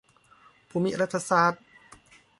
[0.69, 1.63] ภูมิรัฐศาสตร์